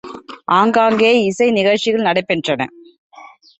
[0.51, 2.61] அங்கங்கே இசை நிகழ்ச்சிகள் நடை பெற்றன.